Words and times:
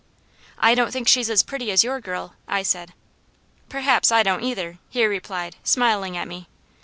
"I 0.57 0.73
don't 0.73 0.91
think 0.91 1.07
she's 1.07 1.29
as 1.29 1.43
pretty 1.43 1.69
as 1.71 1.83
your 1.83 2.01
girl," 2.01 2.33
I 2.47 2.63
said. 2.63 2.93
"Perhaps 3.69 4.11
I 4.11 4.23
don't 4.23 4.41
either," 4.43 4.79
he 4.89 5.05
replied, 5.05 5.57
smiling 5.63 6.17
at 6.17 6.27
me. 6.27 6.47